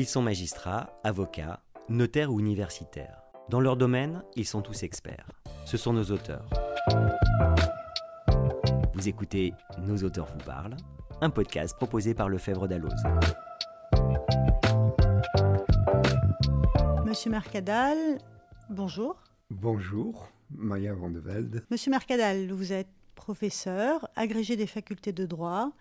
Ils 0.00 0.06
sont 0.06 0.22
magistrats, 0.22 0.96
avocats, 1.02 1.60
notaires 1.88 2.32
ou 2.32 2.38
universitaires. 2.38 3.20
Dans 3.48 3.58
leur 3.58 3.76
domaine, 3.76 4.22
ils 4.36 4.46
sont 4.46 4.62
tous 4.62 4.84
experts. 4.84 5.28
Ce 5.64 5.76
sont 5.76 5.92
nos 5.92 6.04
auteurs. 6.04 6.48
Vous 8.94 9.08
écoutez 9.08 9.54
Nos 9.80 9.96
auteurs 10.04 10.26
vous 10.26 10.44
parlent, 10.46 10.76
un 11.20 11.30
podcast 11.30 11.76
proposé 11.76 12.14
par 12.14 12.28
Lefebvre 12.28 12.68
d'Alloz. 12.68 12.94
Monsieur 17.04 17.32
Mercadal, 17.32 17.98
bonjour. 18.70 19.16
Bonjour, 19.50 20.28
Maya 20.52 20.94
Van 20.94 21.10
de 21.10 21.18
Velde. 21.18 21.64
Monsieur 21.72 21.90
Mercadal, 21.90 22.52
vous 22.52 22.72
êtes 22.72 22.86
professeur, 23.16 24.08
agrégé 24.14 24.54
des 24.54 24.68
facultés 24.68 25.12
de 25.12 25.26
droit, 25.26 25.72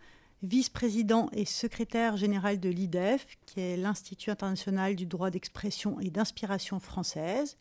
vice-président 0.43 1.29
et 1.33 1.45
secrétaire 1.45 2.17
général 2.17 2.59
de 2.59 2.69
l'IDEF, 2.69 3.25
qui 3.45 3.59
est 3.59 3.77
l'Institut 3.77 4.29
international 4.29 4.95
du 4.95 5.05
droit 5.05 5.29
d'expression 5.29 5.99
et 5.99 6.09
d'inspiration 6.09 6.79
française. 6.79 7.57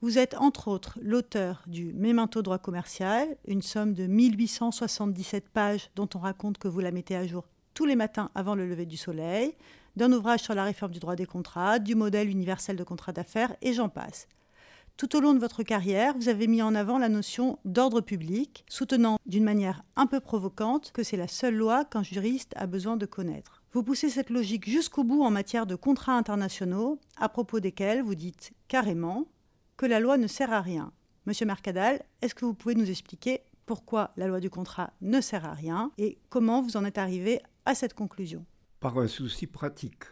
Vous 0.00 0.18
êtes 0.18 0.34
entre 0.34 0.66
autres 0.66 0.98
l'auteur 1.00 1.62
du 1.68 1.92
Memento 1.92 2.42
droit 2.42 2.58
commercial, 2.58 3.36
une 3.46 3.62
somme 3.62 3.94
de 3.94 4.06
1877 4.06 5.48
pages 5.48 5.90
dont 5.94 6.08
on 6.14 6.18
raconte 6.18 6.58
que 6.58 6.66
vous 6.66 6.80
la 6.80 6.90
mettez 6.90 7.14
à 7.14 7.26
jour 7.26 7.44
tous 7.74 7.86
les 7.86 7.96
matins 7.96 8.30
avant 8.34 8.56
le 8.56 8.66
lever 8.66 8.84
du 8.84 8.96
soleil, 8.96 9.54
d'un 9.94 10.12
ouvrage 10.12 10.40
sur 10.40 10.54
la 10.54 10.64
réforme 10.64 10.92
du 10.92 10.98
droit 10.98 11.16
des 11.16 11.26
contrats, 11.26 11.78
du 11.78 11.94
modèle 11.94 12.28
universel 12.28 12.76
de 12.76 12.84
contrat 12.84 13.12
d'affaires, 13.12 13.54
et 13.62 13.72
j'en 13.72 13.88
passe. 13.88 14.26
Tout 14.96 15.16
au 15.16 15.20
long 15.20 15.34
de 15.34 15.40
votre 15.40 15.62
carrière, 15.62 16.16
vous 16.16 16.28
avez 16.28 16.46
mis 16.46 16.62
en 16.62 16.74
avant 16.74 16.98
la 16.98 17.08
notion 17.08 17.58
d'ordre 17.64 18.00
public, 18.00 18.64
soutenant 18.68 19.18
d'une 19.26 19.44
manière 19.44 19.82
un 19.96 20.06
peu 20.06 20.20
provocante 20.20 20.92
que 20.92 21.02
c'est 21.02 21.16
la 21.16 21.28
seule 21.28 21.56
loi 21.56 21.84
qu'un 21.84 22.02
juriste 22.02 22.52
a 22.56 22.66
besoin 22.66 22.96
de 22.96 23.06
connaître. 23.06 23.62
Vous 23.72 23.82
poussez 23.82 24.10
cette 24.10 24.30
logique 24.30 24.68
jusqu'au 24.68 25.02
bout 25.02 25.22
en 25.22 25.30
matière 25.30 25.66
de 25.66 25.74
contrats 25.74 26.16
internationaux, 26.16 27.00
à 27.16 27.28
propos 27.28 27.58
desquels 27.58 28.02
vous 28.02 28.14
dites 28.14 28.52
carrément 28.68 29.26
que 29.76 29.86
la 29.86 29.98
loi 29.98 30.18
ne 30.18 30.26
sert 30.26 30.52
à 30.52 30.60
rien. 30.60 30.92
Monsieur 31.26 31.46
Mercadal, 31.46 32.02
est-ce 32.20 32.34
que 32.34 32.44
vous 32.44 32.54
pouvez 32.54 32.74
nous 32.74 32.90
expliquer 32.90 33.40
pourquoi 33.66 34.12
la 34.16 34.26
loi 34.26 34.40
du 34.40 34.50
contrat 34.50 34.92
ne 35.00 35.20
sert 35.20 35.44
à 35.44 35.54
rien 35.54 35.90
et 35.98 36.18
comment 36.28 36.62
vous 36.62 36.76
en 36.76 36.84
êtes 36.84 36.98
arrivé 36.98 37.40
à 37.64 37.74
cette 37.74 37.94
conclusion? 37.94 38.44
Par 38.80 38.98
un 38.98 39.08
souci 39.08 39.46
pratique. 39.46 40.04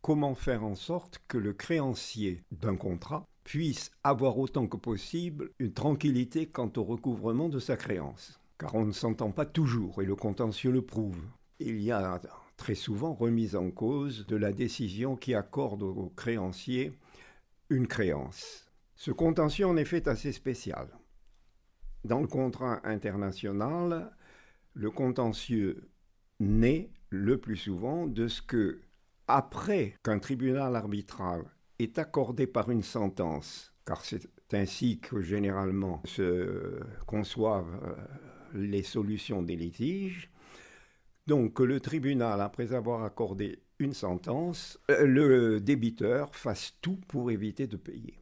Comment 0.00 0.34
faire 0.34 0.64
en 0.64 0.74
sorte 0.74 1.20
que 1.28 1.38
le 1.38 1.52
créancier 1.52 2.42
d'un 2.50 2.76
contrat 2.76 3.26
puisse 3.48 3.90
avoir 4.04 4.36
autant 4.36 4.66
que 4.66 4.76
possible 4.76 5.52
une 5.58 5.72
tranquillité 5.72 6.44
quant 6.44 6.70
au 6.76 6.82
recouvrement 6.84 7.48
de 7.48 7.58
sa 7.58 7.78
créance. 7.78 8.38
Car 8.58 8.74
on 8.74 8.84
ne 8.84 8.92
s'entend 8.92 9.30
pas 9.30 9.46
toujours, 9.46 10.02
et 10.02 10.04
le 10.04 10.14
contentieux 10.14 10.70
le 10.70 10.82
prouve. 10.82 11.22
Il 11.58 11.80
y 11.80 11.90
a 11.90 12.20
très 12.58 12.74
souvent 12.74 13.14
remise 13.14 13.56
en 13.56 13.70
cause 13.70 14.26
de 14.26 14.36
la 14.36 14.52
décision 14.52 15.16
qui 15.16 15.34
accorde 15.34 15.82
au 15.82 16.12
créancier 16.14 16.92
une 17.70 17.86
créance. 17.86 18.70
Ce 18.96 19.12
contentieux 19.12 19.66
en 19.66 19.78
effet 19.78 19.96
est 19.96 20.08
assez 20.08 20.32
spécial. 20.32 20.86
Dans 22.04 22.20
le 22.20 22.26
contrat 22.26 22.86
international, 22.86 24.14
le 24.74 24.90
contentieux 24.90 25.88
naît 26.38 26.90
le 27.08 27.38
plus 27.38 27.56
souvent 27.56 28.06
de 28.06 28.28
ce 28.28 28.42
que, 28.42 28.82
après 29.26 29.94
qu'un 30.02 30.18
tribunal 30.18 30.76
arbitral 30.76 31.46
est 31.78 31.98
accordé 31.98 32.46
par 32.46 32.70
une 32.70 32.82
sentence, 32.82 33.72
car 33.84 34.04
c'est 34.04 34.28
ainsi 34.52 34.98
que 34.98 35.20
généralement 35.20 36.02
se 36.04 36.80
conçoivent 37.06 37.80
euh, 37.84 37.94
les 38.54 38.82
solutions 38.82 39.42
des 39.42 39.56
litiges. 39.56 40.30
Donc 41.26 41.60
le 41.60 41.80
tribunal, 41.80 42.40
après 42.40 42.72
avoir 42.72 43.04
accordé 43.04 43.60
une 43.78 43.92
sentence, 43.92 44.78
euh, 44.90 45.06
le 45.06 45.60
débiteur 45.60 46.34
fasse 46.34 46.74
tout 46.80 46.98
pour 47.08 47.30
éviter 47.30 47.66
de 47.66 47.76
payer. 47.76 48.18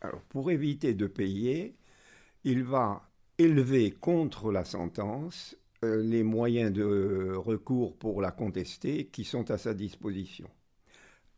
Alors 0.00 0.22
pour 0.22 0.50
éviter 0.50 0.94
de 0.94 1.06
payer, 1.06 1.76
il 2.44 2.64
va 2.64 3.08
élever 3.38 3.92
contre 3.92 4.50
la 4.50 4.64
sentence 4.64 5.56
euh, 5.84 6.02
les 6.02 6.22
moyens 6.22 6.72
de 6.72 7.34
recours 7.36 7.96
pour 7.96 8.20
la 8.20 8.30
contester 8.30 9.06
qui 9.06 9.24
sont 9.24 9.50
à 9.50 9.58
sa 9.58 9.74
disposition. 9.74 10.48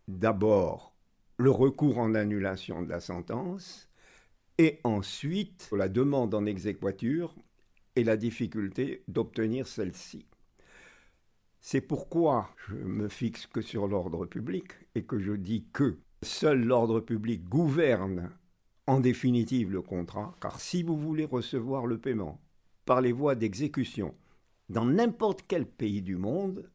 D'abord, 0.07 0.94
le 1.37 1.51
recours 1.51 1.99
en 1.99 2.15
annulation 2.15 2.83
de 2.83 2.89
la 2.89 3.01
sentence 3.01 3.89
et 4.59 4.81
ensuite 4.85 5.69
la 5.73 5.89
demande 5.89 6.35
en 6.35 6.47
exéquature 6.47 7.35
et 7.97 8.05
la 8.05 8.17
difficulté 8.17 9.03
d'obtenir 9.09 9.67
celle-ci. 9.67 10.27
C'est 11.61 11.81
pourquoi 11.81 12.51
je 12.69 12.75
me 12.75 13.09
fixe 13.09 13.47
que 13.47 13.63
sur 13.63 13.89
l'ordre 13.89 14.27
public 14.27 14.73
et 14.95 15.05
que 15.05 15.19
je 15.19 15.33
dis 15.33 15.67
que 15.73 15.97
seul 16.23 16.63
l'ordre 16.65 17.01
public 17.01 17.45
gouverne 17.45 18.31
en 18.87 19.01
définitive 19.01 19.73
le 19.73 19.81
contrat, 19.81 20.37
car 20.41 20.61
si 20.61 20.83
vous 20.83 20.99
voulez 20.99 21.25
recevoir 21.25 21.87
le 21.87 21.99
paiement 21.99 22.41
par 22.85 23.01
les 23.01 23.13
voies 23.13 23.35
d'exécution 23.35 24.15
dans 24.69 24.85
n'importe 24.85 25.45
quel 25.49 25.67
pays 25.67 26.03
du 26.03 26.17
monde, 26.17 26.71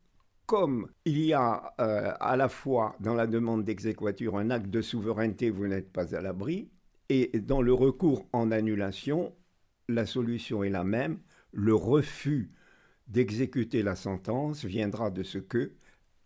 comme 0.50 0.88
il 1.06 1.22
y 1.22 1.34
a 1.34 1.76
euh, 1.80 2.12
à 2.20 2.36
la 2.36 2.50
fois 2.50 2.96
dans 3.00 3.14
la 3.14 3.28
demande 3.28 3.64
d'exéquature 3.64 4.36
un 4.36 4.50
acte 4.50 4.72
de 4.72 4.82
souveraineté, 4.82 5.52
vous 5.52 5.68
n'êtes 5.68 5.94
pas 5.94 6.16
à 6.16 6.22
l'abri, 6.22 6.72
et 7.08 7.40
dans 7.40 7.62
le 7.62 7.72
recours 7.72 8.26
en 8.34 8.50
annulation, 8.50 9.32
la 9.88 10.08
solution 10.08 10.64
est 10.64 10.72
la 10.72 10.84
même. 10.84 11.20
Le 11.52 11.76
refus 11.76 12.52
d'exécuter 13.08 13.84
la 13.84 13.96
sentence 13.96 14.66
viendra 14.66 15.12
de 15.12 15.22
ce 15.22 15.38
que 15.38 15.74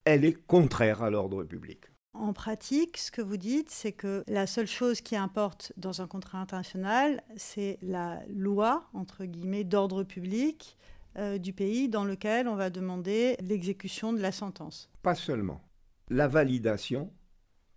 elle 0.06 0.24
est 0.24 0.42
contraire 0.48 1.04
à 1.04 1.10
l'ordre 1.10 1.44
public. 1.44 1.82
En 2.14 2.32
pratique, 2.32 3.00
ce 3.00 3.12
que 3.12 3.22
vous 3.22 3.38
dites, 3.38 3.72
c'est 3.72 3.92
que 3.92 4.24
la 4.28 4.48
seule 4.48 4.68
chose 4.68 5.02
qui 5.02 5.18
importe 5.18 5.74
dans 5.76 6.02
un 6.02 6.08
contrat 6.08 6.40
international, 6.40 7.24
c'est 7.36 7.78
la 7.82 8.22
loi, 8.30 8.88
entre 8.94 9.26
guillemets, 9.26 9.66
d'ordre 9.66 10.04
public, 10.04 10.78
euh, 11.18 11.38
du 11.38 11.54
pays 11.54 11.90
dans 11.90 12.06
lequel 12.06 12.48
on 12.48 12.56
va 12.56 12.70
demander 12.70 13.36
l'exécution 13.42 14.14
de 14.14 14.20
la 14.20 14.32
sentence. 14.32 14.90
Pas 15.02 15.16
seulement. 15.16 15.62
La 16.10 16.28
validation 16.28 17.12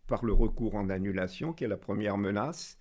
par 0.06 0.24
le 0.24 0.32
recours 0.32 0.74
en 0.74 0.88
annulation, 0.88 1.52
qui 1.52 1.64
est 1.64 1.68
la 1.68 1.76
première 1.76 2.16
menace, 2.16 2.78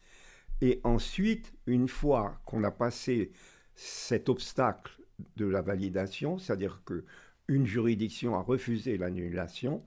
et 0.62 0.80
ensuite, 0.84 1.54
une 1.66 1.88
fois 1.88 2.40
qu'on 2.46 2.64
a 2.64 2.72
passé 2.72 3.32
cet 3.76 4.30
obstacle 4.30 5.02
de 5.36 5.46
la 5.46 5.62
validation, 5.62 6.38
c'est-à-dire 6.38 6.82
que 6.86 7.04
une 7.48 7.66
juridiction 7.66 8.36
a 8.36 8.42
refusé 8.42 8.98
l'annulation, 8.98 9.84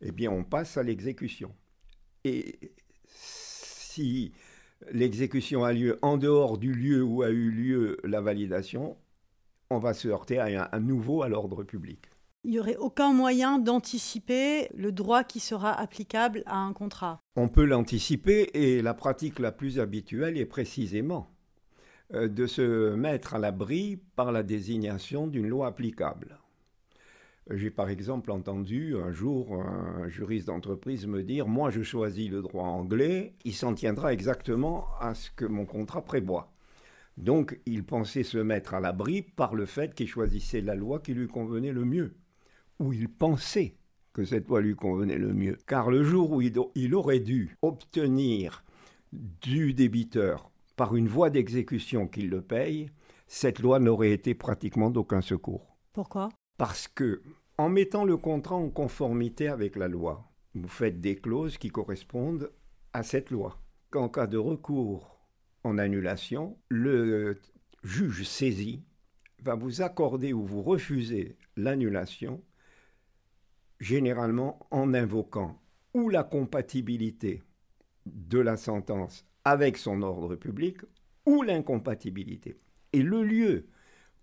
eh 0.00 0.12
bien 0.12 0.30
on 0.30 0.44
passe 0.44 0.76
à 0.76 0.82
l'exécution. 0.82 1.54
Et 2.24 2.72
si 3.06 4.32
l'exécution 4.90 5.64
a 5.64 5.72
lieu 5.72 5.98
en 6.02 6.16
dehors 6.16 6.58
du 6.58 6.72
lieu 6.72 7.02
où 7.02 7.22
a 7.22 7.30
eu 7.30 7.50
lieu 7.50 7.98
la 8.04 8.20
validation, 8.20 8.96
on 9.72 9.78
va 9.78 9.94
se 9.94 10.08
heurter 10.08 10.38
à 10.38 10.68
un, 10.72 10.80
nouveau 10.80 11.22
à 11.22 11.28
l'ordre 11.28 11.64
public. 11.64 12.10
Il 12.44 12.50
n'y 12.50 12.58
aurait 12.58 12.76
aucun 12.76 13.12
moyen 13.12 13.58
d'anticiper 13.58 14.68
le 14.74 14.90
droit 14.90 15.22
qui 15.22 15.38
sera 15.38 15.72
applicable 15.72 16.42
à 16.46 16.56
un 16.56 16.72
contrat. 16.72 17.20
On 17.36 17.48
peut 17.48 17.64
l'anticiper 17.64 18.50
et 18.54 18.82
la 18.82 18.94
pratique 18.94 19.38
la 19.38 19.52
plus 19.52 19.78
habituelle 19.78 20.36
est 20.36 20.46
précisément 20.46 21.28
euh, 22.14 22.28
de 22.28 22.46
se 22.46 22.94
mettre 22.94 23.34
à 23.34 23.38
l'abri 23.38 24.00
par 24.16 24.32
la 24.32 24.42
désignation 24.42 25.28
d'une 25.28 25.48
loi 25.48 25.68
applicable. 25.68 26.38
J'ai 27.50 27.70
par 27.70 27.88
exemple 27.88 28.30
entendu 28.30 28.96
un 28.96 29.10
jour 29.10 29.60
un 29.62 30.08
juriste 30.08 30.46
d'entreprise 30.46 31.06
me 31.06 31.22
dire 31.22 31.48
Moi 31.48 31.70
je 31.70 31.82
choisis 31.82 32.30
le 32.30 32.40
droit 32.40 32.64
anglais, 32.64 33.34
il 33.44 33.52
s'en 33.52 33.74
tiendra 33.74 34.12
exactement 34.12 34.86
à 35.00 35.14
ce 35.14 35.30
que 35.30 35.44
mon 35.44 35.66
contrat 35.66 36.02
prévoit. 36.02 36.51
Donc 37.16 37.60
il 37.66 37.84
pensait 37.84 38.22
se 38.22 38.38
mettre 38.38 38.74
à 38.74 38.80
l'abri 38.80 39.22
par 39.22 39.54
le 39.54 39.66
fait 39.66 39.94
qu'il 39.94 40.08
choisissait 40.08 40.60
la 40.60 40.74
loi 40.74 41.00
qui 41.00 41.14
lui 41.14 41.28
convenait 41.28 41.72
le 41.72 41.84
mieux, 41.84 42.14
ou 42.78 42.92
il 42.92 43.08
pensait 43.08 43.76
que 44.12 44.24
cette 44.24 44.48
loi 44.48 44.60
lui 44.60 44.74
convenait 44.74 45.18
le 45.18 45.32
mieux. 45.32 45.56
Car 45.66 45.90
le 45.90 46.02
jour 46.02 46.32
où 46.32 46.40
il, 46.40 46.94
aurait 46.94 47.20
dû 47.20 47.56
obtenir 47.62 48.64
du 49.12 49.74
débiteur 49.74 50.50
par 50.76 50.96
une 50.96 51.08
voie 51.08 51.30
d'exécution 51.30 52.06
qu'il 52.08 52.28
le 52.28 52.42
paye, 52.42 52.90
cette 53.26 53.60
loi 53.60 53.78
n'aurait 53.78 54.12
été 54.12 54.34
pratiquement 54.34 54.90
d'aucun 54.90 55.20
secours. 55.20 55.76
Pourquoi? 55.92 56.30
Parce 56.58 56.88
que, 56.88 57.22
en 57.58 57.68
mettant 57.68 58.04
le 58.04 58.16
contrat 58.16 58.56
en 58.56 58.68
conformité 58.68 59.48
avec 59.48 59.76
la 59.76 59.88
loi, 59.88 60.30
vous 60.54 60.68
faites 60.68 61.00
des 61.00 61.16
clauses 61.16 61.58
qui 61.58 61.70
correspondent 61.70 62.50
à 62.92 63.02
cette 63.02 63.30
loi. 63.30 63.58
Qu'en 63.90 64.08
cas 64.08 64.26
de 64.26 64.38
recours 64.38 65.11
en 65.64 65.78
annulation, 65.78 66.58
le 66.68 67.38
juge 67.82 68.24
saisi 68.24 68.82
va 69.42 69.54
vous 69.54 69.82
accorder 69.82 70.32
ou 70.32 70.44
vous 70.44 70.62
refuser 70.62 71.36
l'annulation, 71.56 72.42
généralement 73.80 74.66
en 74.70 74.94
invoquant 74.94 75.60
ou 75.94 76.08
la 76.08 76.24
compatibilité 76.24 77.42
de 78.06 78.38
la 78.38 78.56
sentence 78.56 79.26
avec 79.44 79.76
son 79.76 80.02
ordre 80.02 80.36
public 80.36 80.78
ou 81.26 81.42
l'incompatibilité. 81.42 82.58
Et 82.92 83.02
le 83.02 83.22
lieu 83.22 83.66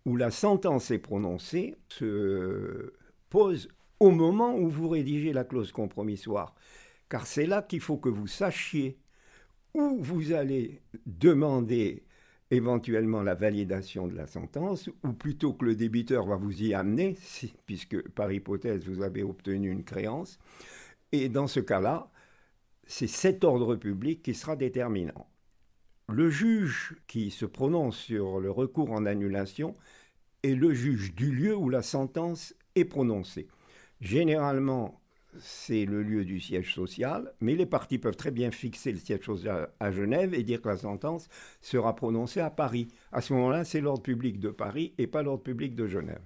où 0.06 0.16
la 0.16 0.32
sentence 0.32 0.92
est 0.92 1.00
prononcée 1.00 1.76
se 1.90 2.94
pose 3.30 3.68
au 4.00 4.12
moment 4.12 4.56
où 4.56 4.70
vous 4.70 4.90
rédigez 4.90 5.34
la 5.34 5.44
clause 5.44 5.72
compromissoire. 5.72 6.56
Car 7.10 7.28
c'est 7.28 7.46
là 7.46 7.62
qu'il 7.62 7.82
faut 7.82 7.98
que 7.98 8.10
vous 8.10 8.28
sachiez 8.28 8.98
où 9.74 9.98
vous 10.02 10.32
allez 10.32 10.82
demander 11.06 12.04
éventuellement 12.52 13.22
la 13.22 13.36
validation 13.36 14.08
de 14.08 14.16
la 14.16 14.26
sentence, 14.26 14.90
ou 15.04 15.14
plutôt 15.14 15.54
que 15.54 15.66
le 15.66 15.76
débiteur 15.76 16.26
va 16.26 16.36
vous 16.36 16.64
y 16.64 16.74
amener, 16.74 17.16
puisque 17.66 18.10
par 18.10 18.32
hypothèse 18.32 18.86
vous 18.86 19.04
avez 19.04 19.24
obtenu 19.24 19.70
une 19.70 19.84
créance. 19.84 20.40
Et 21.12 21.30
dans 21.30 21.48
ce 21.48 21.60
cas-là, 21.60 22.12
c'est 22.86 23.08
cet 23.08 23.44
ordre 23.44 23.76
public 23.76 24.24
qui 24.24 24.34
sera 24.34 24.56
déterminant. 24.56 25.28
Le 26.12 26.32
juge 26.32 26.96
qui 27.06 27.30
se 27.30 27.46
prononce 27.46 27.98
sur 27.98 28.40
le 28.40 28.50
recours 28.50 28.92
en 28.92 29.06
annulation 29.06 29.76
est 30.42 30.56
le 30.56 30.74
juge 30.74 31.14
du 31.14 31.32
lieu 31.32 31.56
où 31.56 31.70
la 31.70 31.84
sentence 31.84 32.56
est 32.76 32.86
prononcée. 32.86 33.48
Généralement, 34.02 35.00
c'est 35.38 35.86
le 35.86 36.02
lieu 36.02 36.26
du 36.26 36.40
siège 36.40 36.74
social, 36.74 37.34
mais 37.40 37.56
les 37.56 37.66
partis 37.66 38.00
peuvent 38.00 38.16
très 38.16 38.32
bien 38.32 38.52
fixer 38.52 38.92
le 38.92 38.98
siège 38.98 39.26
social 39.26 39.70
à 39.80 39.92
Genève 39.92 40.34
et 40.34 40.44
dire 40.44 40.62
que 40.62 40.70
la 40.70 40.78
sentence 40.78 41.28
sera 41.62 41.96
prononcée 41.96 42.40
à 42.40 42.50
Paris. 42.50 42.88
À 43.12 43.22
ce 43.22 43.34
moment-là, 43.34 43.64
c'est 43.64 43.82
l'ordre 43.82 44.02
public 44.02 44.40
de 44.40 44.50
Paris 44.50 44.94
et 44.98 45.08
pas 45.08 45.22
l'ordre 45.22 45.44
public 45.44 45.76
de 45.76 45.88
Genève. 45.88 46.22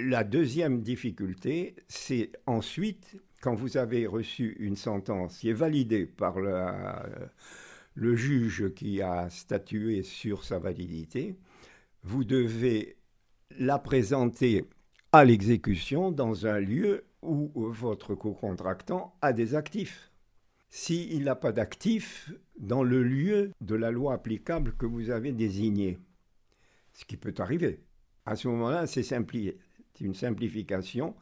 La 0.00 0.22
deuxième 0.22 0.82
difficulté, 0.82 1.74
c'est 1.88 2.30
ensuite, 2.46 3.16
quand 3.40 3.54
vous 3.54 3.76
avez 3.76 4.06
reçu 4.06 4.56
une 4.60 4.76
sentence 4.76 5.38
qui 5.38 5.50
est 5.50 5.54
validée 5.54 6.06
par 6.06 6.38
le 6.38 8.14
juge 8.14 8.72
qui 8.74 9.02
a 9.02 9.28
statué 9.28 10.04
sur 10.04 10.44
sa 10.44 10.60
validité, 10.60 11.34
vous 12.04 12.22
devez 12.22 12.96
la 13.58 13.80
présenter 13.80 14.64
à 15.10 15.24
l'exécution 15.24 16.12
dans 16.12 16.46
un 16.46 16.60
lieu 16.60 17.07
où 17.22 17.50
votre 17.72 18.14
co-contractant 18.14 19.16
a 19.22 19.32
des 19.32 19.54
actifs. 19.54 20.10
S'il 20.70 21.24
n'a 21.24 21.34
pas 21.34 21.52
d'actifs 21.52 22.30
dans 22.58 22.82
le 22.82 23.02
lieu 23.02 23.52
de 23.60 23.74
la 23.74 23.90
loi 23.90 24.12
applicable 24.14 24.74
que 24.76 24.86
vous 24.86 25.10
avez 25.10 25.32
désigné, 25.32 25.98
ce 26.92 27.04
qui 27.04 27.16
peut 27.16 27.34
arriver. 27.38 27.80
À 28.26 28.36
ce 28.36 28.48
moment-là, 28.48 28.86
c'est 28.86 29.08
une 30.00 30.14
simplification. 30.14 31.14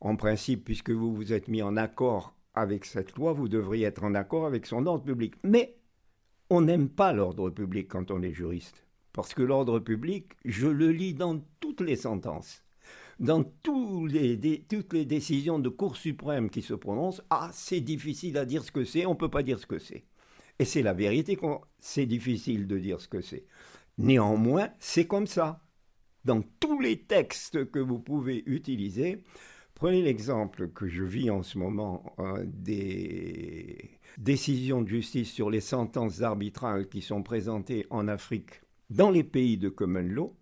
En 0.00 0.16
principe, 0.16 0.64
puisque 0.64 0.90
vous 0.90 1.14
vous 1.14 1.32
êtes 1.32 1.48
mis 1.48 1.62
en 1.62 1.76
accord 1.76 2.34
avec 2.54 2.84
cette 2.84 3.14
loi, 3.16 3.32
vous 3.32 3.48
devriez 3.48 3.86
être 3.86 4.04
en 4.04 4.14
accord 4.14 4.46
avec 4.46 4.66
son 4.66 4.86
ordre 4.86 5.04
public. 5.04 5.34
Mais 5.44 5.76
on 6.50 6.62
n'aime 6.62 6.88
pas 6.88 7.12
l'ordre 7.12 7.50
public 7.50 7.88
quand 7.88 8.10
on 8.10 8.22
est 8.22 8.32
juriste. 8.32 8.86
Parce 9.12 9.34
que 9.34 9.42
l'ordre 9.42 9.78
public, 9.78 10.32
je 10.44 10.68
le 10.68 10.90
lis 10.90 11.14
dans 11.14 11.40
toutes 11.60 11.82
les 11.82 11.96
sentences 11.96 12.62
dans 13.18 13.44
toutes 13.62 14.12
les 14.12 15.04
décisions 15.04 15.58
de 15.58 15.68
Cour 15.68 15.96
suprême 15.96 16.50
qui 16.50 16.62
se 16.62 16.74
prononcent, 16.74 17.22
ah, 17.30 17.50
c'est 17.52 17.80
difficile 17.80 18.36
à 18.38 18.44
dire 18.44 18.64
ce 18.64 18.72
que 18.72 18.84
c'est, 18.84 19.06
on 19.06 19.10
ne 19.10 19.18
peut 19.18 19.30
pas 19.30 19.42
dire 19.42 19.58
ce 19.58 19.66
que 19.66 19.78
c'est. 19.78 20.04
Et 20.58 20.64
c'est 20.64 20.82
la 20.82 20.92
vérité, 20.92 21.38
c'est 21.78 22.06
difficile 22.06 22.66
de 22.66 22.78
dire 22.78 23.00
ce 23.00 23.08
que 23.08 23.20
c'est. 23.20 23.46
Néanmoins, 23.98 24.70
c'est 24.78 25.06
comme 25.06 25.26
ça. 25.26 25.64
Dans 26.24 26.42
tous 26.60 26.80
les 26.80 27.00
textes 27.00 27.70
que 27.70 27.78
vous 27.78 27.98
pouvez 27.98 28.44
utiliser, 28.46 29.24
prenez 29.74 30.02
l'exemple 30.02 30.68
que 30.68 30.86
je 30.86 31.02
vis 31.02 31.30
en 31.30 31.42
ce 31.42 31.58
moment 31.58 32.14
euh, 32.20 32.44
des 32.46 33.98
décisions 34.18 34.82
de 34.82 34.88
justice 34.88 35.32
sur 35.32 35.50
les 35.50 35.60
sentences 35.60 36.22
arbitrales 36.22 36.88
qui 36.88 37.02
sont 37.02 37.22
présentées 37.22 37.86
en 37.90 38.06
Afrique 38.06 38.62
dans 38.90 39.10
les 39.10 39.24
pays 39.24 39.56
de 39.56 39.68
common 39.68 40.02
law, 40.02 40.36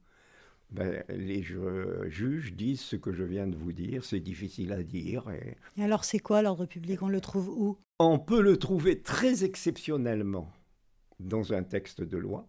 ben, 0.70 1.02
les 1.08 1.43
juges 1.43 2.52
disent 2.55 2.81
ce 2.81 2.96
que 2.96 3.12
je 3.12 3.25
viens 3.25 3.46
de 3.46 3.56
vous 3.56 3.72
dire, 3.72 4.05
c'est 4.05 4.20
difficile 4.20 4.72
à 4.72 4.82
dire. 4.82 5.25
Et, 5.31 5.82
alors 5.82 6.05
c'est 6.05 6.20
quoi 6.20 6.43
l'ordre 6.43 6.67
public? 6.67 7.02
On 7.02 7.08
le 7.08 7.20
trouve 7.20 7.49
où? 7.49 7.76
On 7.99 8.19
peut 8.19 8.40
le 8.40 8.56
trouver 8.56 9.00
très 9.00 9.44
exceptionnellement 9.44 10.52
dans 11.19 11.52
un 11.52 11.62
texte 11.64 12.02
de 12.02 12.17
loi. 12.17 12.49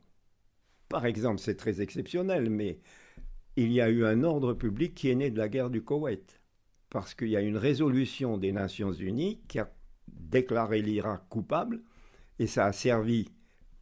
Par 0.88 1.06
exemple, 1.06 1.40
c'est 1.40 1.56
très 1.56 1.82
exceptionnel, 1.82 2.50
mais 2.50 2.80
il 3.56 3.72
y 3.72 3.82
a 3.82 3.90
eu 3.90 4.06
un 4.06 4.24
ordre 4.24 4.54
public 4.54 4.94
qui 4.94 5.10
est 5.10 5.16
né 5.16 5.32
de 5.32 5.38
la 5.38 5.50
guerre 5.50 5.70
du 5.70 5.82
Koweït. 5.82 6.42
Parce 6.90 7.14
qu'il 7.14 7.30
y 7.30 7.38
a 7.38 7.42
une 7.42 7.58
résolution 7.58 8.38
des 8.38 8.52
Nations 8.52 8.92
Unies 8.92 9.42
qui 9.48 9.60
a 9.60 9.74
déclaré 10.08 10.82
l'Irak 10.82 11.24
coupable, 11.30 11.82
et 12.38 12.48
ça 12.48 12.66
a 12.66 12.74
servi 12.74 13.30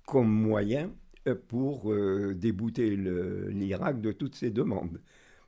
comme 0.06 0.30
moyen 0.30 0.92
pour 1.36 1.92
euh, 1.92 2.34
débouter 2.36 2.96
l'Irak 2.96 4.02
de 4.02 4.12
toutes 4.12 4.36
ses 4.36 4.50
demandes. 4.50 5.00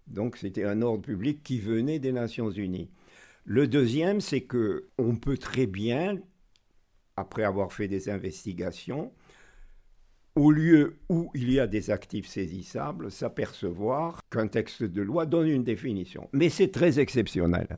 Donc 0.07 0.37
c'était 0.37 0.65
un 0.65 0.81
ordre 0.81 1.03
public 1.03 1.41
qui 1.43 1.59
venait 1.59 1.99
des 1.99 2.11
Nations 2.11 2.51
Unies. 2.51 2.89
Le 3.45 3.67
deuxième, 3.67 4.21
c'est 4.21 4.41
que 4.41 4.87
on 4.97 5.15
peut 5.15 5.37
très 5.37 5.65
bien, 5.65 6.19
après 7.15 7.43
avoir 7.43 7.73
fait 7.73 7.87
des 7.87 8.09
investigations, 8.09 9.11
au 10.35 10.51
lieu 10.51 10.97
où 11.09 11.29
il 11.33 11.51
y 11.51 11.59
a 11.59 11.67
des 11.67 11.91
actifs 11.91 12.27
saisissables, 12.27 13.11
s'apercevoir 13.11 14.21
qu'un 14.29 14.47
texte 14.47 14.83
de 14.83 15.01
loi 15.01 15.25
donne 15.25 15.47
une 15.47 15.63
définition. 15.63 16.29
Mais 16.33 16.49
c'est 16.49 16.71
très 16.71 16.99
exceptionnel. 16.99 17.77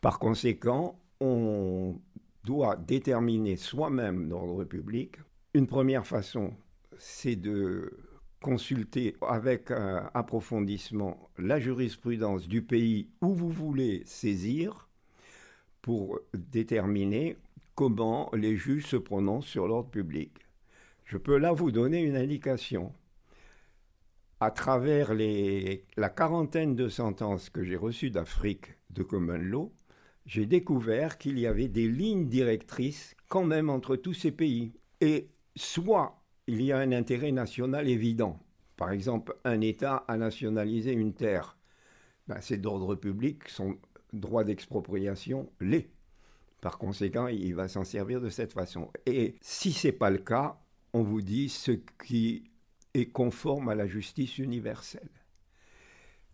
Par 0.00 0.18
conséquent, 0.18 0.98
on 1.20 1.96
doit 2.44 2.76
déterminer 2.76 3.56
soi-même 3.56 4.28
l'ordre 4.28 4.64
public. 4.64 5.16
Une 5.54 5.66
première 5.66 6.06
façon, 6.06 6.52
c'est 6.98 7.36
de 7.36 7.92
consulter 8.40 9.16
avec 9.20 9.70
un 9.70 10.10
approfondissement 10.14 11.28
la 11.38 11.58
jurisprudence 11.58 12.46
du 12.46 12.62
pays 12.62 13.08
où 13.20 13.34
vous 13.34 13.50
voulez 13.50 14.02
saisir 14.04 14.88
pour 15.82 16.20
déterminer 16.34 17.36
comment 17.74 18.30
les 18.34 18.56
juges 18.56 18.86
se 18.86 18.96
prononcent 18.96 19.48
sur 19.48 19.66
l'ordre 19.66 19.90
public. 19.90 20.32
Je 21.04 21.16
peux 21.16 21.38
là 21.38 21.52
vous 21.52 21.70
donner 21.70 22.02
une 22.02 22.16
indication. 22.16 22.92
À 24.40 24.50
travers 24.50 25.14
la 25.14 26.08
quarantaine 26.10 26.76
de 26.76 26.88
sentences 26.88 27.50
que 27.50 27.64
j'ai 27.64 27.76
reçues 27.76 28.10
d'Afrique 28.10 28.74
de 28.90 29.02
Common 29.02 29.38
Law, 29.38 29.72
j'ai 30.26 30.46
découvert 30.46 31.18
qu'il 31.18 31.38
y 31.38 31.46
avait 31.46 31.68
des 31.68 31.88
lignes 31.88 32.28
directrices 32.28 33.16
quand 33.28 33.44
même 33.44 33.70
entre 33.70 33.96
tous 33.96 34.14
ces 34.14 34.30
pays. 34.30 34.72
Et 35.00 35.28
soit 35.56 36.17
il 36.48 36.62
y 36.62 36.72
a 36.72 36.78
un 36.78 36.92
intérêt 36.92 37.30
national 37.30 37.88
évident. 37.88 38.40
Par 38.76 38.90
exemple, 38.90 39.36
un 39.44 39.60
État 39.60 40.04
a 40.08 40.16
nationalisé 40.16 40.92
une 40.92 41.12
terre. 41.12 41.58
Ben, 42.26 42.38
c'est 42.40 42.56
d'ordre 42.56 42.94
public, 42.94 43.48
son 43.50 43.76
droit 44.14 44.44
d'expropriation 44.44 45.52
l'est. 45.60 45.90
Par 46.62 46.78
conséquent, 46.78 47.26
il 47.26 47.54
va 47.54 47.68
s'en 47.68 47.84
servir 47.84 48.22
de 48.22 48.30
cette 48.30 48.54
façon. 48.54 48.90
Et 49.04 49.36
si 49.42 49.72
ce 49.72 49.88
n'est 49.88 49.92
pas 49.92 50.08
le 50.08 50.18
cas, 50.18 50.58
on 50.94 51.02
vous 51.02 51.20
dit 51.20 51.50
ce 51.50 51.72
qui 52.02 52.44
est 52.94 53.10
conforme 53.10 53.68
à 53.68 53.74
la 53.74 53.86
justice 53.86 54.38
universelle. 54.38 55.10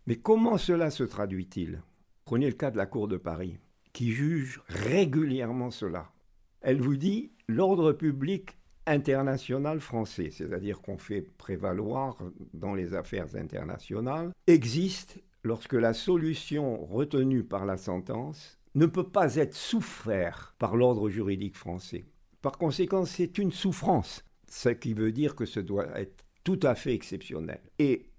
Mais 0.07 0.15
comment 0.15 0.57
cela 0.57 0.91
se 0.91 1.03
traduit-il? 1.03 1.81
Prenez 2.23 2.47
le 2.47 2.55
cas 2.55 2.71
de 2.71 2.77
la 2.77 2.85
Cour 2.85 3.09
de 3.09 3.17
Paris, 3.17 3.57
qui 3.91 4.11
juge 4.11 4.61
régulièrement 4.67 5.71
cela. 5.71 6.13
Elle 6.61 6.79
vous 6.79 6.95
dit 6.95 7.33
l'ordre 7.49 7.91
public 7.91 8.57
international 8.87 9.79
français, 9.79 10.29
c'est-à-dire 10.31 10.81
qu'on 10.81 10.97
fait 10.97 11.21
prévaloir 11.21 12.17
dans 12.53 12.73
les 12.73 12.93
affaires 12.93 13.35
internationales, 13.35 14.31
existe 14.47 15.19
lorsque 15.43 15.73
la 15.73 15.93
solution 15.93 16.85
retenue 16.85 17.43
par 17.43 17.65
la 17.65 17.77
sentence 17.77 18.59
ne 18.75 18.85
peut 18.85 19.07
pas 19.07 19.35
être 19.35 19.55
souffert 19.55 20.55
par 20.59 20.75
l'ordre 20.75 21.09
juridique 21.09 21.55
français. 21.55 22.05
Par 22.41 22.57
conséquent, 22.57 23.05
c'est 23.05 23.37
une 23.37 23.51
souffrance, 23.51 24.23
ce 24.47 24.69
qui 24.69 24.93
veut 24.93 25.11
dire 25.11 25.35
que 25.35 25.45
ce 25.45 25.59
doit 25.59 25.87
être 25.99 26.25
tout 26.43 26.59
à 26.61 26.75
fait 26.75 26.93
exceptionnel. 26.93 27.61
Et 27.79 28.09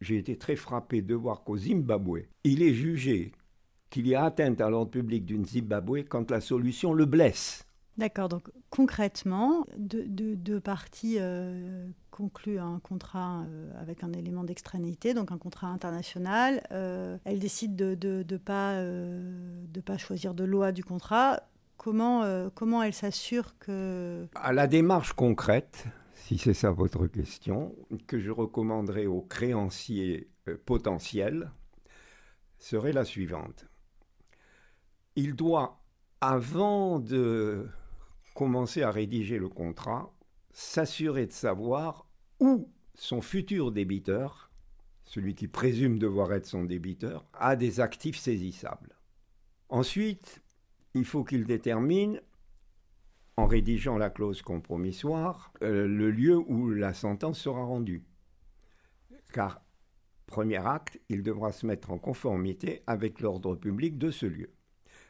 j'ai 0.00 0.16
été 0.16 0.36
très 0.36 0.56
frappé 0.56 1.02
de 1.02 1.14
voir 1.14 1.44
qu'au 1.44 1.56
Zimbabwe, 1.56 2.26
il 2.44 2.62
est 2.62 2.74
jugé 2.74 3.32
qu'il 3.90 4.06
y 4.06 4.14
a 4.14 4.24
atteinte 4.24 4.60
à 4.60 4.70
l'ordre 4.70 4.90
public 4.90 5.24
d'une 5.24 5.44
Zimbabwe 5.44 6.04
quand 6.08 6.30
la 6.30 6.40
solution 6.40 6.92
le 6.92 7.06
blesse. 7.06 7.66
D'accord, 8.00 8.30
donc 8.30 8.48
concrètement, 8.70 9.66
deux, 9.76 10.58
parties 10.58 11.18
euh, 11.20 11.86
concluent 12.10 12.58
un 12.58 12.80
contrat 12.82 13.42
euh, 13.42 13.70
avec 13.78 14.02
un 14.02 14.14
élément 14.14 14.42
d'extranéité, 14.42 15.12
donc 15.12 15.32
un 15.32 15.36
contrat 15.36 15.66
international. 15.66 16.62
Euh, 16.72 17.18
elles 17.26 17.40
décident 17.40 17.74
de 17.74 18.24
ne 18.26 19.80
pas 19.82 19.98
choisir 19.98 20.32
de 20.32 20.44
loi 20.44 20.72
du 20.72 20.82
contrat. 20.82 21.42
Comment, 21.76 22.24
comment 22.54 22.82
elles 22.82 22.94
s'assurent 22.94 23.58
que... 23.58 24.26
À 24.34 24.54
la 24.54 24.66
démarche 24.66 25.12
concrète, 25.12 25.84
si 26.14 26.38
c'est 26.38 26.54
ça 26.54 26.70
votre 26.70 27.06
question, 27.06 27.74
que 28.06 28.18
je 28.18 28.30
recommanderais 28.30 29.04
aux 29.04 29.20
créanciers 29.20 30.30
potentiels, 30.64 31.50
serait 32.56 32.94
la 32.94 33.04
suivante. 33.04 33.66
Il 35.16 35.36
doit, 35.36 35.82
avant 36.22 36.98
de 36.98 37.68
commencer 38.40 38.82
à 38.82 38.90
rédiger 38.90 39.36
le 39.38 39.50
contrat, 39.50 40.10
s'assurer 40.50 41.26
de 41.26 41.32
savoir 41.32 42.06
où 42.38 42.72
son 42.94 43.20
futur 43.20 43.70
débiteur 43.70 44.50
celui 45.04 45.34
qui 45.34 45.46
présume 45.46 45.98
devoir 45.98 46.32
être 46.32 46.46
son 46.46 46.64
débiteur, 46.64 47.26
a 47.34 47.54
des 47.54 47.80
actifs 47.80 48.16
saisissables. 48.16 48.96
Ensuite, 49.68 50.40
il 50.94 51.04
faut 51.04 51.22
qu'il 51.22 51.44
détermine, 51.44 52.22
en 53.36 53.46
rédigeant 53.46 53.98
la 53.98 54.08
clause 54.08 54.40
compromissoire, 54.40 55.52
euh, 55.62 55.86
le 55.86 56.10
lieu 56.10 56.38
où 56.38 56.70
la 56.70 56.94
sentence 56.94 57.40
sera 57.40 57.62
rendue. 57.62 58.06
Car, 59.34 59.62
premier 60.24 60.64
acte, 60.64 60.98
il 61.10 61.22
devra 61.22 61.52
se 61.52 61.66
mettre 61.66 61.90
en 61.90 61.98
conformité 61.98 62.82
avec 62.86 63.20
l'ordre 63.20 63.54
public 63.54 63.98
de 63.98 64.10
ce 64.10 64.24
lieu. 64.24 64.54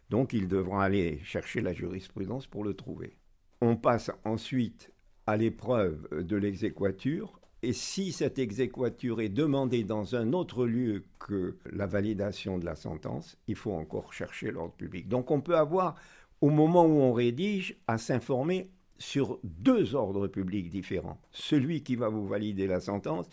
Donc 0.08 0.32
il 0.32 0.48
devra 0.48 0.82
aller 0.82 1.20
chercher 1.22 1.60
la 1.60 1.72
jurisprudence 1.72 2.48
pour 2.48 2.64
le 2.64 2.74
trouver. 2.74 3.19
On 3.60 3.76
passe 3.76 4.10
ensuite 4.24 4.92
à 5.26 5.36
l'épreuve 5.36 6.08
de 6.12 6.36
l'exéquature 6.36 7.40
et 7.62 7.74
si 7.74 8.10
cette 8.12 8.38
exéquature 8.38 9.20
est 9.20 9.28
demandée 9.28 9.84
dans 9.84 10.16
un 10.16 10.32
autre 10.32 10.64
lieu 10.64 11.04
que 11.18 11.58
la 11.70 11.86
validation 11.86 12.58
de 12.58 12.64
la 12.64 12.74
sentence, 12.74 13.36
il 13.48 13.56
faut 13.56 13.72
encore 13.72 14.14
chercher 14.14 14.50
l'ordre 14.50 14.72
public. 14.72 15.08
Donc 15.08 15.30
on 15.30 15.42
peut 15.42 15.58
avoir, 15.58 15.96
au 16.40 16.48
moment 16.48 16.86
où 16.86 17.00
on 17.00 17.12
rédige, 17.12 17.76
à 17.86 17.98
s'informer 17.98 18.70
sur 18.96 19.38
deux 19.44 19.94
ordres 19.94 20.26
publics 20.26 20.70
différents. 20.70 21.20
Celui 21.32 21.82
qui 21.82 21.96
va 21.96 22.08
vous 22.08 22.26
valider 22.26 22.66
la 22.66 22.80
sentence 22.80 23.26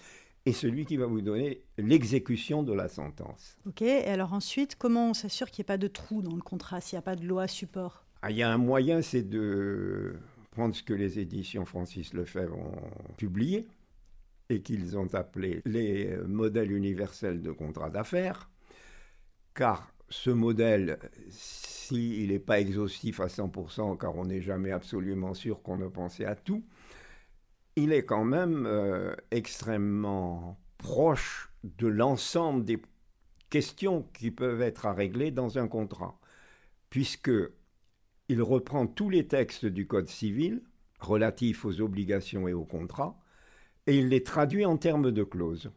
et 0.46 0.54
celui 0.54 0.86
qui 0.86 0.98
va 0.98 1.06
vous 1.06 1.22
donner 1.22 1.64
l'exécution 1.78 2.64
de 2.64 2.74
la 2.74 2.90
sentence. 2.90 3.58
Ok, 3.66 3.82
et 3.82 4.06
alors 4.06 4.34
ensuite, 4.34 4.76
comment 4.76 5.10
on 5.10 5.14
s'assure 5.14 5.52
qu'il 5.52 5.62
n'y 5.62 5.66
ait 5.66 5.74
pas 5.74 5.78
de 5.78 5.88
trou 5.88 6.22
dans 6.22 6.36
le 6.36 6.42
contrat, 6.42 6.82
s'il 6.82 6.96
n'y 6.96 7.00
a 7.00 7.04
pas 7.04 7.16
de 7.16 7.26
loi 7.26 7.48
support? 7.48 8.07
Ah, 8.28 8.32
Il 8.32 8.38
y 8.38 8.44
a 8.44 8.52
un 8.52 8.58
moyen, 8.58 9.02
c'est 9.02 9.24
de 9.24 10.16
prendre 10.52 10.76
ce 10.76 10.84
que 10.84 10.94
les 10.94 11.18
éditions 11.18 11.64
Francis 11.64 12.14
Lefebvre 12.14 12.58
ont 12.58 13.14
publié 13.16 13.66
et 14.50 14.62
qu'ils 14.62 14.98
ont 14.98 15.14
appelé 15.14 15.62
les 15.64 16.18
modèles 16.28 16.74
universels 16.74 17.42
de 17.42 17.52
contrat 17.52 17.90
d'affaires, 17.90 18.50
car 19.54 19.94
ce 20.10 20.30
modèle, 20.30 21.00
s'il 21.30 22.28
n'est 22.28 22.40
pas 22.40 22.60
exhaustif 22.60 23.22
à 23.22 23.28
100%, 23.28 23.98
car 23.98 24.18
on 24.18 24.26
n'est 24.26 24.42
jamais 24.42 24.72
absolument 24.72 25.34
sûr 25.34 25.62
qu'on 25.62 25.82
a 25.82 25.90
pensé 25.90 26.26
à 26.26 26.36
tout, 26.36 26.66
il 27.78 27.94
est 27.94 28.04
quand 28.04 28.26
même 28.26 28.66
euh, 28.66 29.16
extrêmement 29.32 30.60
proche 30.78 31.50
de 31.64 31.88
l'ensemble 31.88 32.66
des 32.66 32.82
questions 33.50 34.04
qui 34.14 34.32
peuvent 34.32 34.62
être 34.62 34.86
à 34.86 34.92
régler 34.92 35.32
dans 35.32 35.58
un 35.58 35.70
contrat, 35.70 36.20
puisque 36.90 37.32
il 38.30 38.42
reprend 38.42 38.88
tous 38.88 39.10
les 39.10 39.28
textes 39.28 39.66
du 39.66 39.88
Code 39.88 40.10
civil 40.10 40.62
relatifs 41.00 41.66
aux 41.66 41.82
obligations 41.82 42.48
et 42.48 42.54
aux 42.54 42.66
contrats, 42.66 43.20
et 43.86 43.98
il 43.98 44.10
les 44.10 44.24
traduit 44.24 44.66
en 44.66 44.78
termes 44.78 45.12
de 45.12 45.24
clauses. 45.24 45.72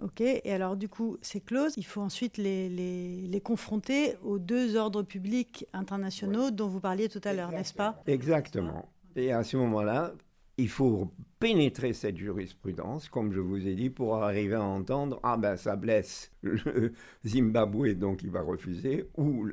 Ok, 0.00 0.20
et 0.20 0.52
alors 0.52 0.76
du 0.76 0.88
coup, 0.88 1.16
ces 1.20 1.40
clauses, 1.40 1.74
il 1.76 1.84
faut 1.84 2.00
ensuite 2.00 2.36
les, 2.36 2.68
les, 2.68 3.40
confronter 3.40 4.16
aux 4.22 4.38
deux 4.38 4.76
ordres 4.76 5.02
publics 5.02 5.66
internationaux 5.72 6.50
dont 6.50 6.66
vous 6.66 6.80
parliez 6.80 7.08
tout 7.08 7.20
à 7.24 7.32
l'heure, 7.32 7.50
n'est-ce 7.50 7.74
pas? 7.74 8.02
Exactement. 8.06 8.90
Et 9.14 9.32
à 9.32 9.44
ce 9.44 9.56
moment-là, 9.58 10.14
il 10.56 10.68
faut 10.68 11.12
pénétrer 11.38 11.92
cette 11.92 12.16
jurisprudence, 12.16 13.08
comme 13.08 13.32
je 13.32 13.40
vous 13.40 13.66
ai 13.66 13.74
dit, 13.74 13.90
pour 13.90 14.16
arriver 14.22 14.54
à 14.54 14.62
entendre 14.62 15.20
ah 15.22 15.36
ben 15.36 15.56
ça 15.56 15.76
blesse 15.76 16.32
le 16.42 16.92
Zimbabwe, 17.26 17.94
donc 17.94 18.22
il 18.22 18.30
va 18.30 18.42
refuser, 18.42 19.08
ou 19.16 19.48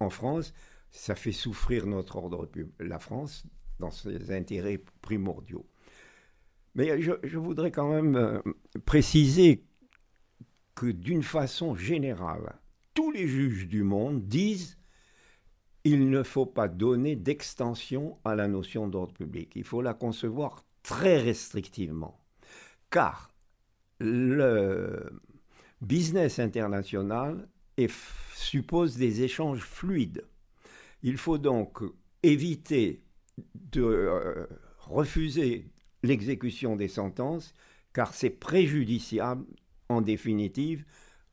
en 0.00 0.10
France, 0.10 0.54
ça 0.96 1.14
fait 1.14 1.32
souffrir 1.32 1.86
notre 1.86 2.16
ordre 2.16 2.46
public, 2.46 2.74
la 2.80 2.98
France, 2.98 3.44
dans 3.78 3.90
ses 3.90 4.32
intérêts 4.32 4.80
primordiaux. 5.02 5.66
Mais 6.74 7.00
je, 7.00 7.38
voudrais 7.38 7.70
quand 7.70 7.90
même 7.90 8.16
euh, 8.16 8.40
préciser 8.84 9.64
que 10.74 10.86
d'une 10.86 11.22
façon 11.22 11.74
générale, 11.74 12.56
tous 12.94 13.10
les 13.10 13.26
juges 13.26 13.66
du 13.66 13.82
monde 13.82 14.26
disent 14.26 14.78
il 15.84 16.10
ne 16.10 16.22
faut 16.22 16.46
pas 16.46 16.68
donner 16.68 17.14
d'extension 17.14 18.18
à 18.24 18.34
la 18.34 18.48
notion 18.48 18.88
d'ordre 18.88 19.14
public. 19.14 19.52
Il 19.54 19.64
faut 19.64 19.82
la 19.82 19.94
concevoir 19.94 20.64
très 20.82 21.18
restrictivement. 21.18 22.20
Car 22.90 23.32
le 24.00 25.20
business 25.80 26.38
international 26.38 27.48
suppose 28.34 28.96
des 28.96 29.22
échanges 29.22 29.62
fluides. 29.62 30.24
Il 31.02 31.18
faut 31.18 31.38
donc 31.38 31.82
éviter 32.22 33.02
de 33.54 33.82
euh, 33.82 34.46
refuser 34.78 35.70
l'exécution 36.02 36.76
des 36.76 36.88
sentences, 36.88 37.52
car 37.92 38.14
c'est 38.14 38.30
préjudiciable, 38.30 39.46
en 39.88 40.00
définitive, 40.00 40.84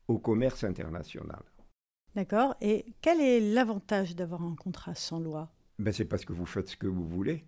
au 0.08 0.18
commerce 0.18 0.64
international. 0.64 1.42
D'accord. 2.14 2.54
Et 2.60 2.86
quel 3.00 3.20
est 3.20 3.40
l'avantage 3.40 4.14
d'avoir 4.14 4.42
un 4.42 4.54
contrat 4.54 4.94
sans 4.94 5.18
loi? 5.18 5.52
Ben, 5.78 5.92
C'est 5.92 6.04
parce 6.04 6.24
que 6.24 6.32
vous 6.32 6.46
faites 6.46 6.68
ce 6.68 6.76
que 6.76 6.86
vous 6.86 7.06
voulez. 7.06 7.44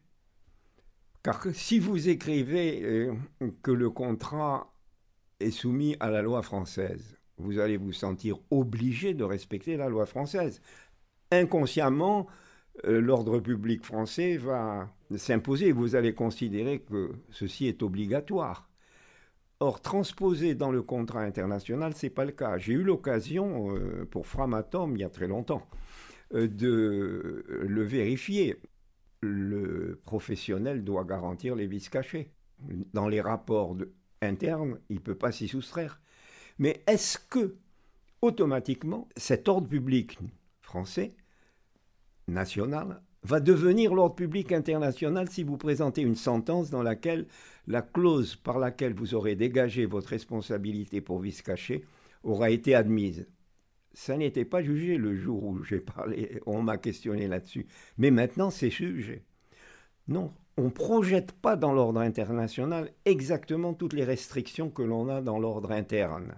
Car 1.23 1.45
si 1.53 1.79
vous 1.79 2.09
écrivez 2.09 2.83
euh, 2.83 3.15
que 3.63 3.71
le 3.71 3.91
contrat 3.91 4.73
est 5.41 5.51
soumis 5.51 5.97
à 6.01 6.11
la 6.11 6.23
loi 6.23 6.43
française, 6.43 7.17
vous 7.39 7.59
allez 7.59 7.77
vous 7.77 7.93
sentir 7.93 8.39
obligé 8.51 9.13
de 9.13 9.25
respecter 9.25 9.77
la 9.77 9.89
loi 9.89 10.07
française. 10.07 10.61
Inconsciemment, 11.31 12.27
euh, 12.85 13.01
l'ordre 13.01 13.41
public 13.41 13.85
français 13.85 14.37
va 14.37 14.89
s'imposer. 15.17 15.73
Vous 15.73 15.97
allez 15.97 16.15
considérer 16.15 16.81
que 16.81 17.13
ceci 17.31 17.67
est 17.67 17.83
obligatoire. 17.83 18.69
Or, 19.59 19.81
transposer 19.81 20.55
dans 20.55 20.71
le 20.71 20.83
contrat 20.83 21.23
international, 21.23 21.95
ce 21.95 22.07
n'est 22.07 22.11
pas 22.11 22.27
le 22.27 22.33
cas. 22.33 22.59
J'ai 22.59 22.75
eu 22.75 22.83
l'occasion, 22.83 23.75
euh, 23.75 24.05
pour 24.05 24.27
Framatom, 24.27 24.95
il 24.97 25.01
y 25.01 25.05
a 25.05 25.09
très 25.09 25.27
longtemps, 25.27 25.67
euh, 26.35 26.47
de 26.47 27.45
le 27.49 27.83
vérifier. 27.83 28.57
Le 29.23 29.99
professionnel 30.05 30.85
doit 30.85 31.05
garantir 31.05 31.57
les 31.57 31.67
vices 31.67 31.89
cachés. 31.89 32.31
Dans 32.93 33.09
les 33.09 33.21
rapports 33.21 33.77
internes, 34.21 34.79
il 34.91 34.97
ne 34.97 35.01
peut 35.01 35.15
pas 35.15 35.33
s'y 35.33 35.49
soustraire. 35.49 36.01
Mais 36.59 36.83
est-ce 36.87 37.19
que, 37.19 37.57
automatiquement, 38.21 39.09
cet 39.17 39.49
ordre 39.49 39.69
public 39.69 40.19
français 40.67 41.15
national 42.27 43.01
va 43.23 43.41
devenir 43.41 43.95
l'ordre 43.95 44.17
public 44.17 44.53
international 44.53 45.31
si 45.31 45.45
vous 45.45 45.57
présentez 45.57 46.03
une 46.03 46.17
sentence 46.17 46.71
dans 46.71 46.83
laquelle 46.83 47.27
la 47.69 47.83
clause 47.83 48.35
par 48.37 48.59
laquelle 48.59 48.93
vous 48.93 49.15
aurez 49.15 49.37
dégagé 49.37 49.87
votre 49.87 50.09
responsabilité 50.09 51.01
pour 51.01 51.21
vice 51.21 51.43
caché 51.43 51.85
aura 52.25 52.51
été 52.51 52.75
admise. 52.75 53.27
Ça 53.95 54.17
n'était 54.17 54.45
pas 54.45 54.63
jugé 54.63 54.99
le 54.99 55.15
jour 55.15 55.45
où 55.45 55.63
j'ai 55.63 55.81
parlé, 55.81 56.41
on 56.47 56.63
m'a 56.63 56.79
questionné 56.79 57.29
là-dessus. 57.29 57.67
Mais 57.97 58.11
maintenant, 58.11 58.51
c'est 58.51 58.71
jugé. 58.71 59.25
Non, 60.09 60.33
on 60.57 60.65
ne 60.65 60.71
projette 60.71 61.33
pas 61.33 61.57
dans 61.57 61.73
l'ordre 61.73 62.01
international 62.01 62.91
exactement 63.05 63.73
toutes 63.73 63.95
les 63.95 64.05
restrictions 64.05 64.69
que 64.69 64.83
l'on 64.83 65.09
a 65.09 65.21
dans 65.23 65.39
l'ordre 65.39 65.71
interne. 65.71 66.35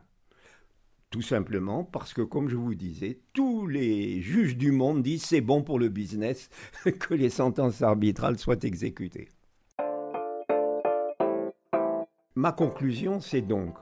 Tout 1.10 1.22
simplement 1.22 1.84
parce 1.84 2.12
que, 2.12 2.20
comme 2.20 2.50
je 2.50 2.56
vous 2.56 2.74
disais, 2.74 3.20
tous 3.32 3.66
les 3.66 4.20
juges 4.20 4.58
du 4.58 4.72
monde 4.72 5.02
disent 5.02 5.24
c'est 5.24 5.40
bon 5.40 5.62
pour 5.62 5.78
le 5.78 5.88
business 5.88 6.50
que 7.00 7.14
les 7.14 7.30
sentences 7.30 7.80
arbitrales 7.80 8.38
soient 8.38 8.62
exécutées. 8.62 9.28
Ma 12.34 12.52
conclusion, 12.52 13.20
c'est 13.20 13.40
donc 13.40 13.74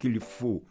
qu'il 0.00 0.20
faut 0.20 0.64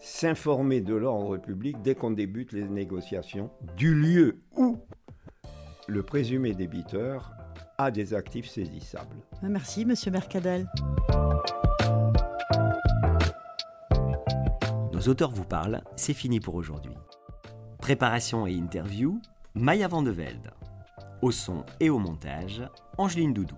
s'informer 0.00 0.80
de 0.80 0.94
l'ordre 0.94 1.36
public 1.36 1.76
dès 1.82 1.94
qu'on 1.94 2.10
débute 2.10 2.52
les 2.52 2.64
négociations 2.64 3.50
du 3.76 3.94
lieu 3.94 4.40
où 4.56 4.78
le 5.88 6.02
présumé 6.02 6.54
débiteur 6.54 7.32
a 7.78 7.90
des 7.90 8.14
actifs 8.14 8.48
saisissables. 8.48 9.16
Merci, 9.42 9.84
Monsieur 9.84 10.10
Auteurs 15.08 15.30
vous 15.30 15.44
parlent, 15.44 15.82
c'est 15.96 16.14
fini 16.14 16.40
pour 16.40 16.54
aujourd'hui. 16.54 16.94
Préparation 17.78 18.46
et 18.46 18.52
interview, 18.52 19.20
Maya 19.54 19.86
Vandevelde. 19.86 20.50
Au 21.20 21.30
son 21.30 21.64
et 21.78 21.90
au 21.90 21.98
montage, 21.98 22.62
Angeline 22.96 23.34
Doudou. 23.34 23.56